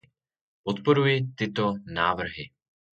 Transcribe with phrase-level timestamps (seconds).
[0.63, 2.43] Podporuji tyto návrhy.